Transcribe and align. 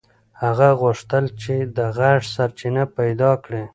هغه 0.41 0.69
غوښتل 0.81 1.25
چې 1.41 1.53
د 1.77 1.77
غږ 1.97 2.19
سرچینه 2.35 2.83
پیدا 2.97 3.31
کړي. 3.43 3.63